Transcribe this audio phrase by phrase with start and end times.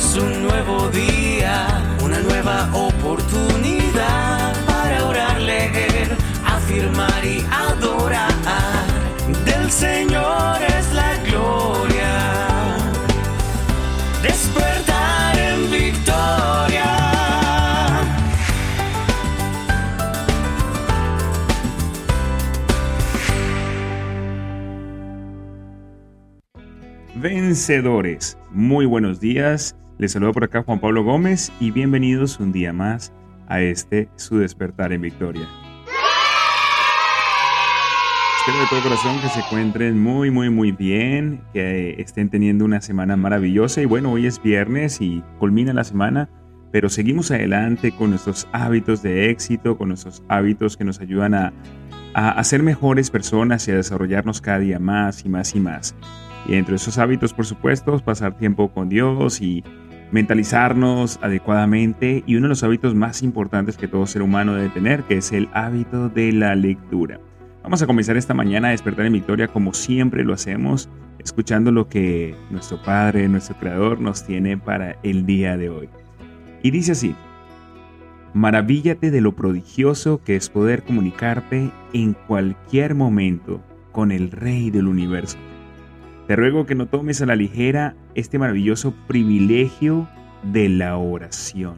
[0.00, 1.66] es un nuevo día,
[2.02, 8.30] una nueva oportunidad para orar, leer, afirmar y adorar.
[9.44, 12.12] Del Señor es la gloria.
[14.22, 16.90] Despertar en victoria.
[27.16, 29.76] Vencedores, muy buenos días.
[30.00, 33.12] Les saludo por acá Juan Pablo Gómez y bienvenidos un día más
[33.48, 35.46] a este su despertar en victoria.
[38.38, 42.80] Espero de todo corazón que se encuentren muy, muy, muy bien, que estén teniendo una
[42.80, 46.30] semana maravillosa y bueno, hoy es viernes y culmina la semana,
[46.72, 51.52] pero seguimos adelante con nuestros hábitos de éxito, con nuestros hábitos que nos ayudan a,
[52.14, 55.94] a, ser mejores personas y a desarrollarnos cada día más y más y más.
[56.48, 59.62] Y entre esos hábitos, por supuesto, pasar tiempo con Dios y
[60.12, 65.04] mentalizarnos adecuadamente y uno de los hábitos más importantes que todo ser humano debe tener,
[65.04, 67.20] que es el hábito de la lectura.
[67.62, 71.88] Vamos a comenzar esta mañana a despertar en victoria como siempre lo hacemos, escuchando lo
[71.88, 75.88] que nuestro Padre, nuestro Creador nos tiene para el día de hoy.
[76.62, 77.14] Y dice así,
[78.34, 83.60] maravíllate de lo prodigioso que es poder comunicarte en cualquier momento
[83.92, 85.38] con el Rey del universo.
[86.26, 90.08] Te ruego que no tomes a la ligera este maravilloso privilegio
[90.42, 91.76] de la oración,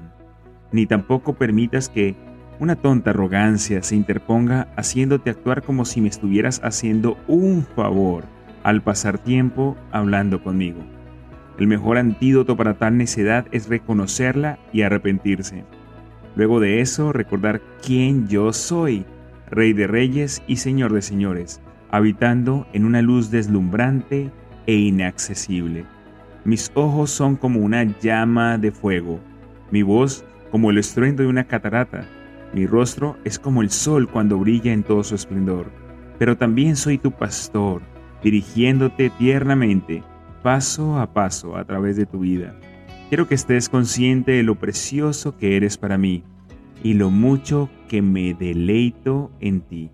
[0.70, 2.14] ni tampoco permitas que
[2.58, 8.24] una tonta arrogancia se interponga haciéndote actuar como si me estuvieras haciendo un favor
[8.62, 10.80] al pasar tiempo hablando conmigo.
[11.58, 15.64] El mejor antídoto para tal necedad es reconocerla y arrepentirse.
[16.36, 19.04] Luego de eso, recordar quién yo soy,
[19.50, 24.30] Rey de Reyes y Señor de Señores, habitando en una luz deslumbrante
[24.66, 25.84] e inaccesible.
[26.44, 29.20] Mis ojos son como una llama de fuego,
[29.70, 32.06] mi voz como el estruendo de una catarata,
[32.52, 35.70] mi rostro es como el sol cuando brilla en todo su esplendor,
[36.18, 37.80] pero también soy tu pastor,
[38.22, 40.02] dirigiéndote tiernamente,
[40.42, 42.54] paso a paso a través de tu vida.
[43.08, 46.24] Quiero que estés consciente de lo precioso que eres para mí
[46.82, 49.90] y lo mucho que me deleito en ti.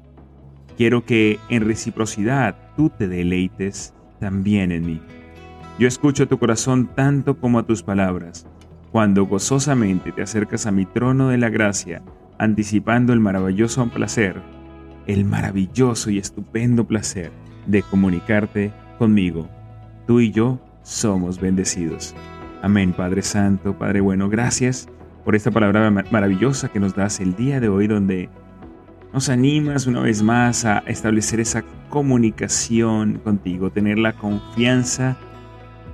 [0.77, 5.01] Quiero que en reciprocidad tú te deleites también en mí.
[5.79, 8.49] Yo escucho tu corazón tanto como a tus palabras,
[8.91, 12.03] cuando gozosamente te acercas a mi trono de la gracia
[12.37, 14.43] anticipando el maravilloso placer,
[15.07, 17.31] el maravilloso y estupendo placer
[17.67, 19.49] de comunicarte conmigo.
[20.09, 22.13] Tú y yo somos bendecidos.
[22.61, 24.89] Amén, Padre Santo, Padre bueno, gracias
[25.25, 28.29] por esta palabra maravillosa que nos das el día de hoy donde
[29.13, 35.17] nos animas una vez más a establecer esa comunicación contigo, tener la confianza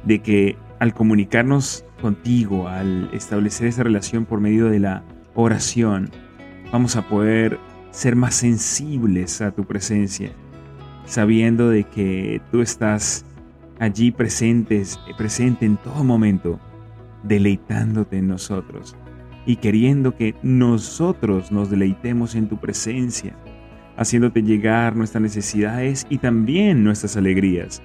[0.05, 5.03] de que al comunicarnos contigo, al establecer esa relación por medio de la
[5.35, 6.11] oración,
[6.73, 7.59] vamos a poder
[7.91, 10.33] ser más sensibles a tu presencia,
[11.07, 13.25] sabiendo de que tú estás
[13.79, 16.61] allí presentes, presente en todo momento,
[17.23, 18.97] deleitándote en nosotros
[19.47, 23.37] y queriendo que nosotros nos deleitemos en tu presencia,
[23.97, 27.83] haciéndote llegar nuestras necesidades y también nuestras alegrías,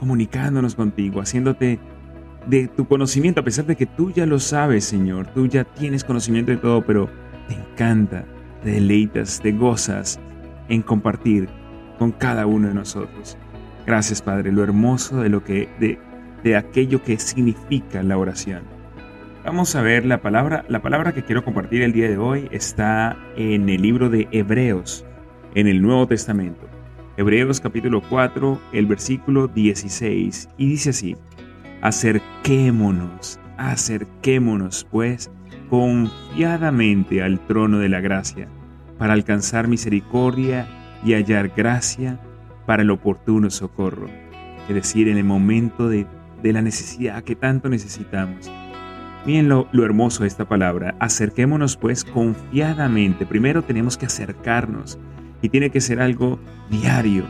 [0.00, 1.78] comunicándonos contigo, haciéndote
[2.46, 6.04] de tu conocimiento, a pesar de que tú ya lo sabes, Señor, tú ya tienes
[6.04, 7.10] conocimiento de todo, pero
[7.46, 8.24] te encanta,
[8.64, 10.18] te deleitas, te gozas
[10.70, 11.48] en compartir
[11.98, 13.36] con cada uno de nosotros.
[13.86, 15.98] Gracias, Padre, lo hermoso de lo que de,
[16.42, 18.62] de aquello que significa la oración.
[19.44, 23.18] Vamos a ver la palabra, la palabra que quiero compartir el día de hoy está
[23.36, 25.04] en el libro de Hebreos,
[25.54, 26.79] en el Nuevo Testamento.
[27.20, 31.16] Hebreos capítulo 4, el versículo 16, y dice así:
[31.82, 35.30] Acerquémonos, acerquémonos pues
[35.68, 38.48] confiadamente al trono de la gracia,
[38.96, 40.66] para alcanzar misericordia
[41.04, 42.18] y hallar gracia
[42.64, 44.08] para el oportuno socorro,
[44.66, 46.06] es decir, en el momento de,
[46.42, 48.50] la necesidad que tanto necesitamos.
[49.26, 54.98] Miren lo, lo hermoso de esta palabra, acerquémonos pues confiadamente, primero tenemos que acercarnos
[55.42, 56.38] y tiene que ser algo
[56.70, 57.24] diario,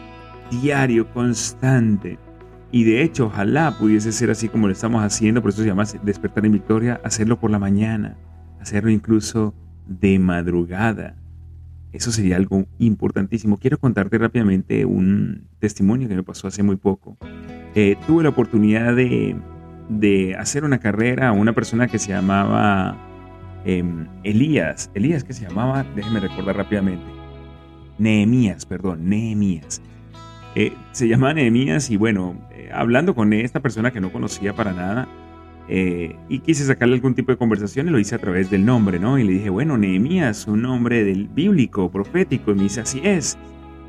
[0.51, 2.19] diario, constante.
[2.73, 5.85] Y de hecho, ojalá pudiese ser así como lo estamos haciendo, por eso se llama
[6.03, 8.17] despertar en victoria, hacerlo por la mañana,
[8.61, 9.55] hacerlo incluso
[9.87, 11.17] de madrugada.
[11.93, 13.57] Eso sería algo importantísimo.
[13.57, 17.17] Quiero contarte rápidamente un testimonio que me pasó hace muy poco.
[17.75, 19.37] Eh, tuve la oportunidad de,
[19.89, 22.97] de, hacer una carrera a una persona que se llamaba
[23.65, 24.91] em, Elías.
[24.95, 27.19] Elías que se llamaba, déjeme recordar rápidamente.
[28.00, 29.81] Nehemías, perdón, Nehemías.
[30.56, 34.73] Eh, se llamaba Nehemías y bueno, eh, hablando con esta persona que no conocía para
[34.73, 35.08] nada,
[35.73, 38.99] Eh, y quise sacarle algún tipo de conversación y lo hice a través del nombre,
[38.99, 39.20] ¿no?
[39.20, 42.50] Y le dije, bueno, Nehemías, un nombre del bíblico, profético.
[42.50, 43.38] Y me dice, así es.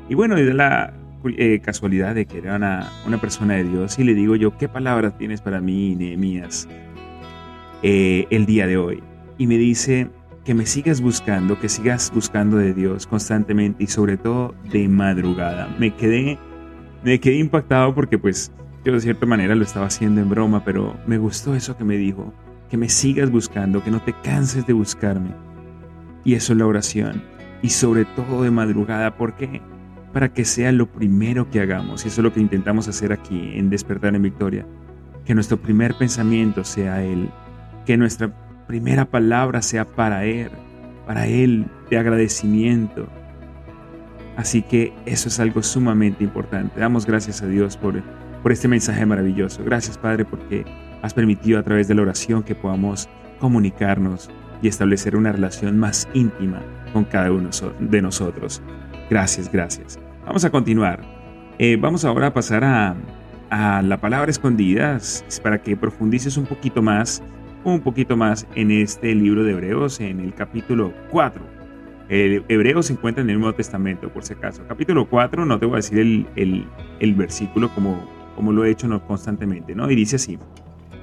[0.08, 0.94] Y bueno, de la
[1.62, 5.16] casualidad de que era una, una, persona de Dios y le digo yo, ¿qué palabras
[5.18, 6.68] tienes para mí, Nehemías,
[7.82, 9.02] eh, el día de hoy?
[9.38, 10.08] Y me dice
[10.44, 15.68] que me sigas buscando, que sigas buscando de Dios constantemente y sobre todo de madrugada.
[15.78, 16.38] Me quedé,
[17.04, 18.50] me quedé impactado porque pues
[18.84, 21.96] yo de cierta manera lo estaba haciendo en broma, pero me gustó eso que me
[21.96, 22.32] dijo,
[22.68, 25.30] que me sigas buscando, que no te canses de buscarme.
[26.24, 27.22] Y eso es la oración.
[27.62, 29.60] Y sobre todo de madrugada, ¿por qué?
[30.12, 32.04] para que sea lo primero que hagamos.
[32.04, 34.66] Y eso es lo que intentamos hacer aquí en Despertar en Victoria.
[35.24, 37.30] Que nuestro primer pensamiento sea Él.
[37.86, 38.41] Que nuestra
[38.72, 40.50] primera palabra sea para Él.
[41.06, 43.06] Para Él de agradecimiento.
[44.34, 46.80] Así que eso es algo sumamente importante.
[46.80, 48.02] Damos gracias a Dios por,
[48.42, 49.62] por este mensaje maravilloso.
[49.62, 50.64] Gracias Padre porque
[51.02, 53.10] has permitido a través de la oración que podamos
[53.40, 54.30] comunicarnos
[54.62, 56.62] y establecer una relación más íntima
[56.94, 58.62] con cada uno de nosotros.
[59.10, 59.98] Gracias, gracias.
[60.24, 61.02] Vamos a continuar.
[61.58, 62.96] Eh, vamos ahora a pasar a,
[63.82, 64.98] la palabra escondida
[65.42, 67.22] para que profundices un poquito más,
[67.64, 71.42] un poquito más en este libro de Hebreos, en el capítulo 4.
[72.08, 74.62] El Hebreo se encuentra en el Nuevo Testamento, por si acaso.
[74.68, 76.66] Capítulo 4, no te voy a decir el,
[77.00, 79.90] el, versículo como, como lo he hecho constantemente, ¿no?
[79.90, 80.38] Y dice así,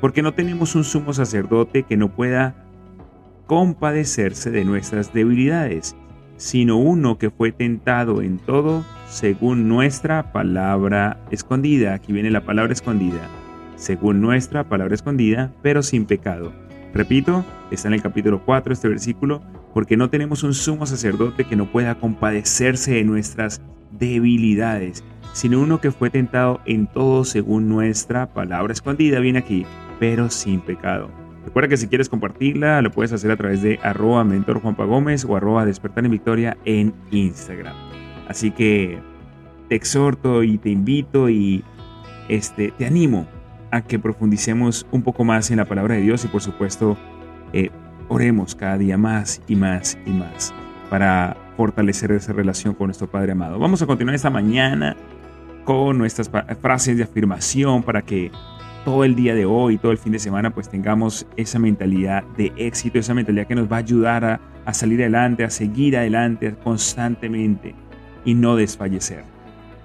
[0.01, 2.56] porque no tenemos un sumo sacerdote que no pueda
[3.47, 5.95] compadecerse de nuestras debilidades
[6.39, 11.94] sino uno que fue tentado en todo según nuestra palabra escondida.
[11.94, 13.27] Aquí viene la palabra escondida.
[13.79, 16.51] Según nuestra palabra escondida, pero sin pecado.
[16.93, 19.41] Repito, está en el capítulo 4 este versículo,
[19.73, 23.61] porque no tenemos un sumo sacerdote que no pueda compadecerse de nuestras
[23.91, 29.65] debilidades, sino uno que fue tentado en todo según nuestra palabra escondida, viene aquí,
[29.97, 31.09] pero sin pecado.
[31.45, 35.25] Recuerda que si quieres compartirla, lo puedes hacer a través de arroba mentor Juanpa Gómez
[35.25, 37.75] o despertar en victoria en Instagram.
[38.27, 38.99] Así que
[39.69, 41.63] te exhorto y te invito y
[42.27, 43.25] este, te animo
[43.71, 46.98] a que profundicemos un poco más en la palabra de Dios y por supuesto
[47.54, 47.69] eh,
[48.07, 50.54] oremos cada día más y más y más
[50.89, 53.60] para fortalecer esa relación con nuestro Padre amado.
[53.60, 54.95] Vamos a continuar esta mañana
[55.63, 56.31] con nuestras
[56.62, 58.31] frases de afirmación para que
[58.86, 62.51] todo el día de hoy, todo el fin de semana, pues tengamos esa mentalidad de
[62.57, 66.56] éxito, esa mentalidad que nos va a ayudar a, a salir adelante, a seguir adelante
[66.63, 67.75] constantemente
[68.25, 69.24] y no desfallecer.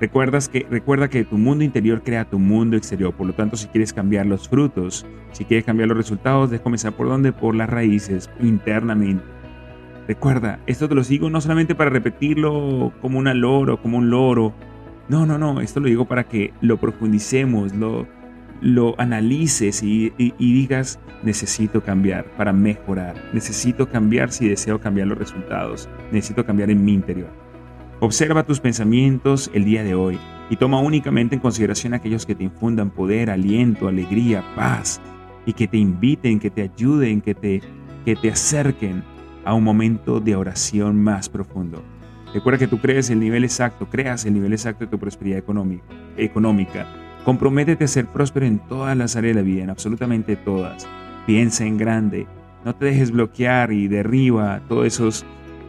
[0.04, 3.68] Recuerdas que, recuerda que tu mundo interior crea tu mundo exterior, por lo tanto si
[3.68, 7.32] quieres cambiar los frutos, si quieres cambiar los resultados, debes comenzar por dónde?
[7.32, 9.24] Por las raíces, internamente.
[10.06, 14.52] Recuerda, esto te lo digo no solamente para repetirlo como una loro, como un loro.
[15.08, 18.06] No, no, no, esto lo digo para que lo profundicemos, lo,
[18.60, 25.88] lo analices y, digas, necesito cambiar para mejorar, necesito cambiar si deseo cambiar los resultados,
[26.12, 27.43] necesito cambiar en mi interior.
[28.04, 30.18] Observa tus pensamientos el día de hoy
[30.50, 35.00] y toma únicamente en consideración aquellos que te infundan poder, aliento, alegría, paz
[35.46, 37.62] y que te inviten, que te ayuden, que te,
[38.04, 39.02] que te acerquen
[39.46, 41.82] a un momento de oración más profundo.
[42.34, 45.38] Recuerda que tú crees el nivel exacto, creas el nivel exacto de tu prosperidad
[46.18, 46.86] económica,
[47.24, 50.86] Comprométete a ser próspero en todas las áreas de la vida, en absolutamente todas.
[51.26, 52.26] Piensa en grande.
[52.66, 55.24] No te dejes bloquear y derriba todas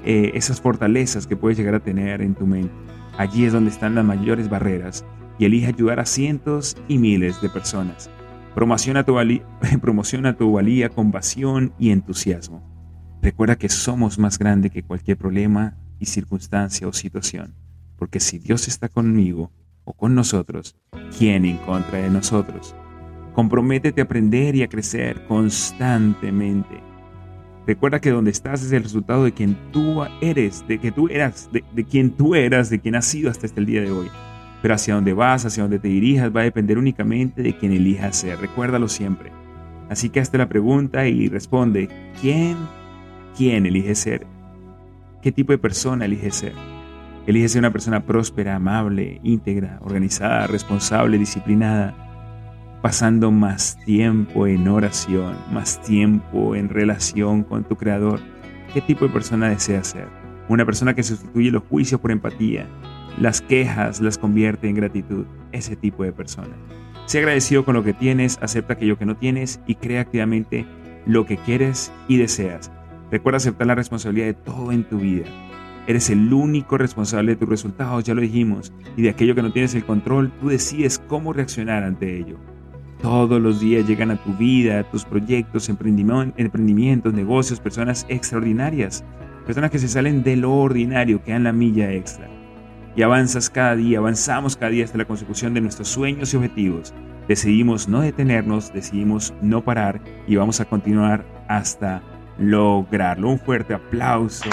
[0.05, 2.73] eh, esas fortalezas que puedes llegar a tener en tu mente.
[3.17, 5.05] Allí es donde están las mayores barreras
[5.39, 8.09] y elige ayudar a cientos y miles de personas.
[8.53, 9.43] Promociona tu, valía,
[9.81, 12.63] promociona tu valía con pasión y entusiasmo.
[13.21, 17.55] Recuerda que somos más grandes que cualquier problema y circunstancia o situación,
[17.97, 19.51] porque si Dios está conmigo,
[19.85, 20.75] o con nosotros,
[21.17, 22.75] ¿quién en contra de nosotros?
[23.33, 26.84] Comprométete a aprender y a crecer constantemente.
[27.67, 31.49] Recuerda que donde estás es el resultado de quien tú eres, de que tú eras,
[31.51, 34.07] de, de quien tú eras, de quien has sido hasta este el día de hoy.
[34.61, 38.17] Pero hacia dónde vas, hacia dónde te dirijas, va a depender únicamente de quien elijas
[38.17, 38.39] ser.
[38.39, 39.31] Recuérdalo siempre.
[39.89, 41.89] Así que hazte la pregunta y responde,
[42.21, 42.55] ¿quién,
[43.35, 44.25] quién elige ser?
[45.21, 46.53] ¿Qué tipo de persona elige ser?
[47.25, 52.04] Elige ser una persona próspera, amable, íntegra, organizada, responsable, disciplinada,
[52.85, 58.19] pasando más tiempo en oración, más tiempo en relación con tu Creador.
[58.75, 60.07] ¿Qué tipo de persona deseas ser?
[60.49, 62.67] Una persona que sustituye los juicios por empatía,
[63.19, 65.25] las quejas las convierte en gratitud.
[65.51, 66.55] Ese tipo de persona.
[67.07, 70.67] Sé agradecido con lo que tienes, acepta aquello que no tienes y crea activamente
[71.07, 72.71] lo que quieres y deseas.
[73.09, 75.25] Recuerda aceptar la responsabilidad de todo en tu vida.
[75.87, 79.51] Eres el único responsable de tus resultados, ya lo dijimos, y de aquello que no
[79.51, 82.37] tienes el control, tú decides cómo reaccionar ante ello.
[83.01, 89.03] Todos los días llegan a tu vida, a tus proyectos, emprendimientos, negocios, personas extraordinarias,
[89.45, 92.27] personas que se salen de lo ordinario, que dan la milla extra.
[92.95, 96.93] Y avanzas cada día, avanzamos cada día hasta la consecución de nuestros sueños y objetivos.
[97.27, 102.01] Decidimos no detenernos, decidimos no parar y vamos a continuar hasta
[102.37, 103.29] lograrlo.
[103.29, 104.49] Un fuerte aplauso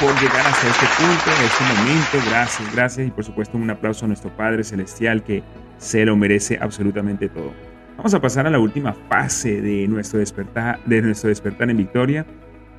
[0.00, 2.30] por llegar hasta este punto, este momento.
[2.30, 3.08] Gracias, gracias.
[3.08, 5.42] Y por supuesto un aplauso a nuestro Padre Celestial que
[5.78, 7.52] se lo merece absolutamente todo.
[7.96, 12.26] Vamos a pasar a la última fase de nuestro despertar, de nuestro despertar en victoria,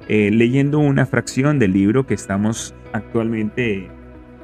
[0.07, 3.89] eh, leyendo una fracción del libro que estamos actualmente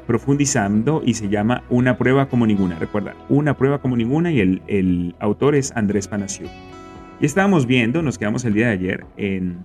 [0.06, 2.78] profundizando y se llama Una prueba como ninguna.
[2.78, 6.48] Recuerda, Una prueba como ninguna y el, el autor es Andrés Panacio.
[7.20, 9.64] Y estábamos viendo, nos quedamos el día de ayer en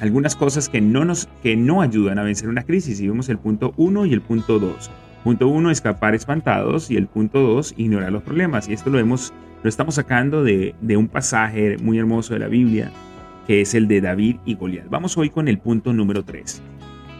[0.00, 3.00] algunas cosas que no, nos, que no ayudan a vencer una crisis.
[3.00, 4.90] Y vimos el punto 1 y el punto 2.
[5.24, 6.90] Punto 1, escapar espantados.
[6.90, 8.68] Y el punto 2, ignorar los problemas.
[8.68, 12.48] Y esto lo, hemos, lo estamos sacando de, de un pasaje muy hermoso de la
[12.48, 12.90] Biblia,
[13.46, 14.88] que es el de David y Goliat.
[14.88, 16.62] Vamos hoy con el punto número 3.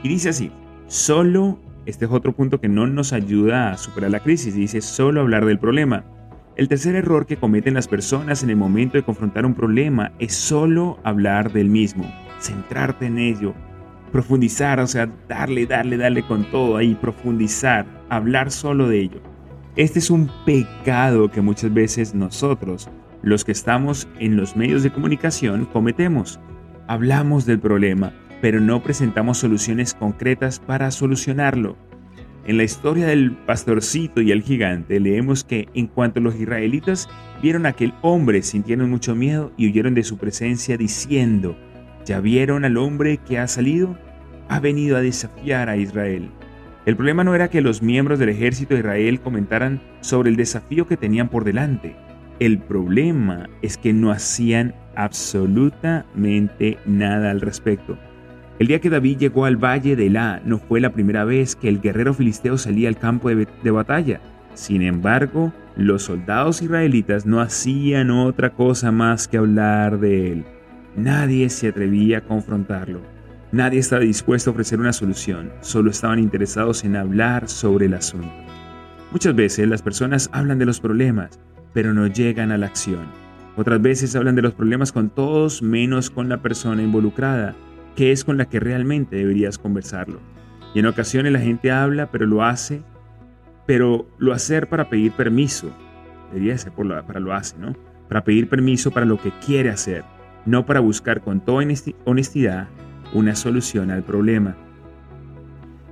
[0.03, 0.51] Y dice así,
[0.87, 5.21] solo, este es otro punto que no nos ayuda a superar la crisis, dice solo
[5.21, 6.05] hablar del problema.
[6.57, 10.35] El tercer error que cometen las personas en el momento de confrontar un problema es
[10.35, 12.05] solo hablar del mismo
[12.43, 13.55] centrarte en ello,
[14.13, 19.21] profundizar, o sea, darle, darle, darle con todo ahí, profundizar, hablar solo de ello.
[19.75, 22.91] Este es un pecado que muchas veces nosotros,
[23.23, 26.39] los que estamos en los medios de comunicación, cometemos.
[26.89, 31.77] Hablamos del problema, pero no presentamos soluciones concretas para solucionarlo.
[32.45, 37.09] En la historia del pastorcito y el gigante leemos que en cuanto los israelitas
[37.41, 41.57] vieron a aquel hombre sintieron mucho miedo y huyeron de su presencia diciendo,
[42.05, 43.97] ¿Ya vieron al hombre que ha salido?
[44.49, 46.31] Ha venido a desafiar a Israel.
[46.85, 50.89] El problema no era que los miembros del ejército de Israel comentaran sobre el desafío
[50.89, 51.95] que tenían por delante.
[52.41, 57.97] El problema es que no hacían absolutamente nada al respecto.
[58.59, 61.69] El día que David llegó al valle de La no fue la primera vez que
[61.69, 64.21] el guerrero filisteo salía al campo de, de, batalla.
[64.55, 70.45] Sin embargo, los soldados israelitas no hacían otra cosa más que hablar de él.
[70.97, 73.01] Nadie se atrevía a confrontarlo.
[73.51, 78.31] Nadie estaba dispuesto a ofrecer una solución, solo estaban interesados en hablar sobre el asunto.
[79.11, 81.41] Muchas veces las personas hablan de los problemas,
[81.73, 83.07] pero no llegan a la acción.
[83.57, 87.55] Otras veces hablan de los problemas con todos menos con la persona involucrada,
[87.97, 90.21] que es con la que realmente deberías conversarlo.
[90.75, 92.83] Y en ocasiones la gente habla, pero lo hace,
[93.67, 95.71] pero lo hacer para pedir permiso.
[96.33, 97.75] Debería ser para lo hace, ¿no?
[98.09, 100.05] Para pedir permiso para lo que quiere hacer
[100.47, 101.65] no para buscar con toda
[102.05, 102.69] honestidad
[103.13, 104.57] una solución al problema.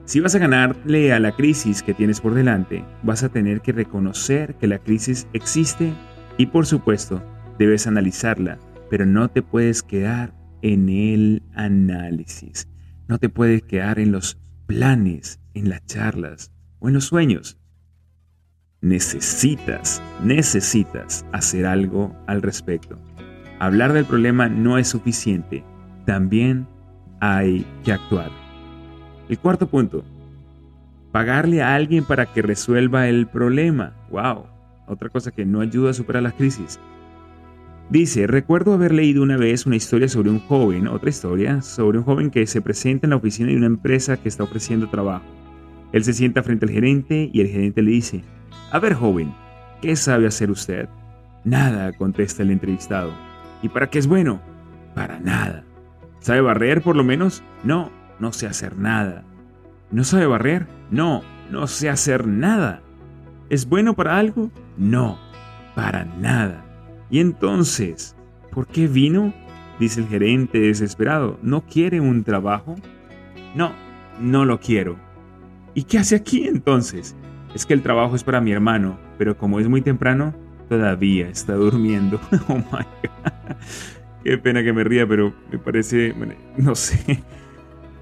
[0.04, 3.73] Si vas a ganarle a la crisis que tienes por delante, vas a tener que
[3.73, 5.92] reconocer que la crisis existe
[6.37, 7.23] y por supuesto
[7.59, 12.69] debes analizarla, pero no te puedes quedar en el análisis,
[13.07, 17.59] no te puedes quedar en los planes, en las charlas o en los sueños.
[18.80, 22.99] Necesitas, necesitas hacer algo al respecto.
[23.60, 25.62] Hablar del problema no es suficiente,
[26.06, 26.66] también
[27.20, 28.30] hay que actuar.
[29.28, 30.02] El cuarto punto,
[31.12, 33.92] pagarle a alguien para que resuelva el problema.
[34.10, 34.46] ¡Wow!
[34.86, 36.80] Otra cosa que no ayuda a superar la crisis.
[37.90, 42.04] Dice, recuerdo haber leído una vez una historia sobre un joven, otra historia, sobre un
[42.04, 45.26] joven que se presenta en la oficina de una empresa que está ofreciendo trabajo.
[45.92, 48.22] Él se sienta frente al gerente y el gerente le dice,
[48.72, 49.34] a ver joven,
[49.82, 50.88] ¿qué sabe hacer usted?
[51.44, 53.12] Nada, contesta el entrevistado.
[53.62, 54.40] ¿Y para qué es bueno?
[54.94, 55.64] Para nada.
[56.20, 57.42] ¿Sabe barrer por lo menos?
[57.64, 59.24] No, no sé hacer nada.
[59.90, 60.66] ¿No sabe barrer?
[60.90, 62.82] No, no sé hacer nada.
[63.48, 64.50] ¿Es bueno para algo?
[64.76, 65.18] No,
[65.74, 66.64] para nada.
[67.10, 68.14] Y entonces,
[68.52, 69.32] ¿por qué vino?
[69.78, 71.38] Dice el gerente desesperado.
[71.42, 72.76] ¿No quiere un trabajo?
[73.54, 73.72] No,
[74.20, 74.96] no lo quiero.
[75.74, 77.16] ¿Y qué hace aquí entonces?
[77.54, 80.34] Es que el trabajo es para mi hermano, pero como es muy temprano,
[80.70, 82.20] todavía está durmiendo.
[82.48, 83.56] oh my God.
[84.22, 86.14] Qué pena que me ría, pero me parece,
[86.56, 87.22] no sé,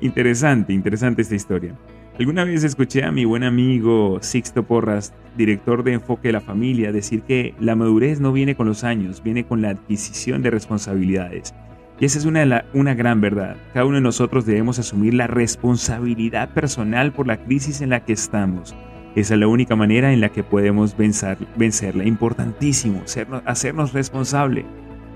[0.00, 1.74] interesante, interesante esta historia.
[2.18, 6.92] Alguna vez escuché a mi buen amigo Sixto Porras, director de Enfoque de la Familia,
[6.92, 11.54] decir que la madurez no viene con los años, viene con la adquisición de responsabilidades.
[12.00, 13.56] Y esa es una, una gran verdad.
[13.72, 18.12] Cada uno de nosotros debemos asumir la responsabilidad personal por la crisis en la que
[18.12, 18.74] estamos.
[19.18, 22.04] Esa es la única manera en la que podemos vencer, vencerla.
[22.04, 23.02] Importantísimo,
[23.46, 24.64] hacernos responsables.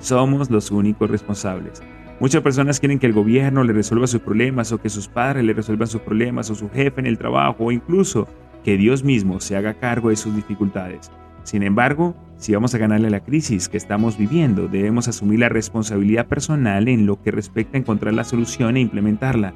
[0.00, 1.80] Somos los únicos responsables.
[2.18, 5.52] Muchas personas quieren que el gobierno le resuelva sus problemas o que sus padres le
[5.52, 8.26] resuelvan sus problemas o su jefe en el trabajo o incluso
[8.64, 11.12] que Dios mismo se haga cargo de sus dificultades.
[11.44, 15.48] Sin embargo, si vamos a ganarle a la crisis que estamos viviendo, debemos asumir la
[15.48, 19.54] responsabilidad personal en lo que respecta a encontrar la solución e implementarla.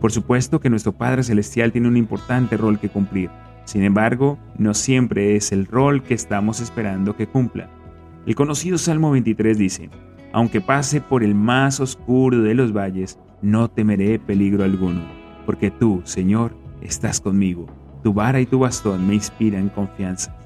[0.00, 3.30] Por supuesto que nuestro Padre Celestial tiene un importante rol que cumplir.
[3.64, 7.70] Sin embargo, no siempre es el rol que estamos esperando que cumpla.
[8.26, 9.90] El conocido Salmo 23 dice,
[10.32, 15.02] Aunque pase por el más oscuro de los valles, no temeré peligro alguno,
[15.46, 17.66] porque tú, Señor, estás conmigo.
[18.02, 20.36] Tu vara y tu bastón me inspiran confianza.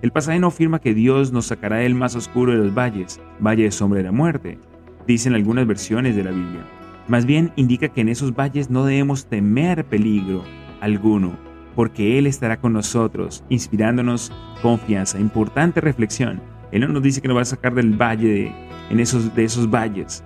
[0.00, 3.64] El pasaje no afirma que Dios nos sacará del más oscuro de los valles, valle
[3.64, 4.58] de sombra de la muerte,
[5.06, 6.64] dicen algunas versiones de la Biblia.
[7.08, 10.44] Más bien indica que en esos valles no debemos temer peligro
[10.80, 11.36] alguno,
[11.74, 14.32] porque Él estará con nosotros, inspirándonos
[14.62, 15.18] confianza.
[15.18, 16.40] Importante reflexión.
[16.72, 18.52] Él no nos dice que nos va a sacar del valle de,
[18.90, 20.24] en esos, de esos valles.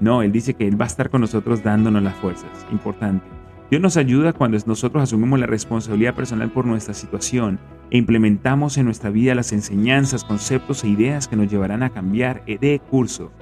[0.00, 2.66] No, Él dice que Él va a estar con nosotros dándonos las fuerzas.
[2.70, 3.24] Importante.
[3.70, 7.58] Dios nos ayuda cuando nosotros asumimos la responsabilidad personal por nuestra situación
[7.90, 12.44] e implementamos en nuestra vida las enseñanzas, conceptos e ideas que nos llevarán a cambiar
[12.44, 13.32] de curso.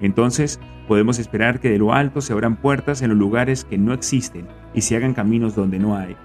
[0.00, 0.58] Entonces,
[0.88, 4.46] podemos esperar que de lo alto se abran puertas en los lugares que no existen
[4.72, 6.16] y se hagan caminos donde no hay.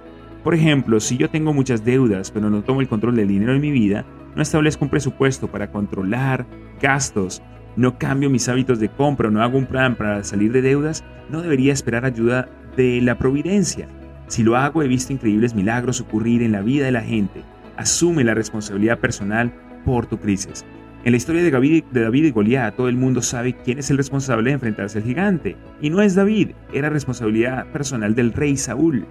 [0.44, 3.62] Por ejemplo, si yo tengo muchas deudas pero no tomo el control del dinero en
[3.62, 4.06] mi vida,
[4.36, 6.46] no establezco un presupuesto para controlar
[6.82, 7.42] gastos,
[7.76, 11.42] no cambio mis hábitos de compra, no hago un plan para salir de deudas, no
[11.42, 13.88] debería esperar ayuda de la providencia.
[14.28, 17.42] Si lo hago, he visto increíbles milagros ocurrir en la vida de la gente.
[17.78, 19.52] Asume la responsabilidad personal
[19.86, 20.66] por tu crisis.
[21.04, 23.90] En la historia de David, de David y Goliat, todo el mundo sabe quién es
[23.90, 25.56] el responsable de enfrentarse al gigante.
[25.82, 29.06] Y no es David, era responsabilidad personal del rey Saúl.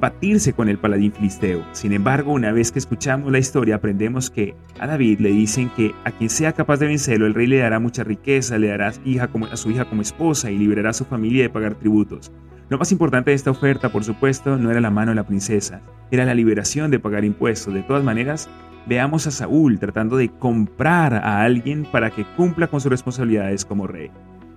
[0.00, 1.64] Batirse con el paladín filisteo.
[1.72, 5.92] Sin embargo, una vez que escuchamos la historia, aprendemos que a David le dicen que
[6.04, 9.26] a quien sea capaz de vencerlo, el rey le dará mucha riqueza, le dará hija
[9.26, 12.30] como, a su hija como esposa y liberará a su familia de pagar tributos.
[12.68, 15.80] Lo más importante de esta oferta, por supuesto, no era la mano de la princesa,
[16.12, 17.74] era la liberación de pagar impuestos.
[17.74, 18.48] De todas maneras,
[18.86, 23.88] veamos a Saúl tratando de comprar a alguien para que cumpla con sus responsabilidades como
[23.88, 24.12] rey.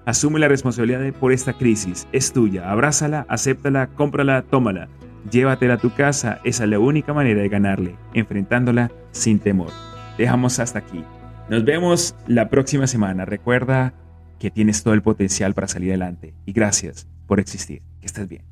[0.06, 4.88] Asume la responsabilidad por esta crisis, es tuya, abrázala, acéptala, cómprala, tómala,
[5.30, 9.72] llévatela a tu casa, esa es la única manera de ganarle, enfrentándola sin temor.
[10.18, 11.04] Dejamos hasta aquí.
[11.50, 13.26] Nos vemos la próxima semana.
[13.26, 13.94] Recuerda
[14.40, 17.82] que tienes todo el potencial para salir adelante y gracias por existir.
[18.00, 18.52] Que estés bien.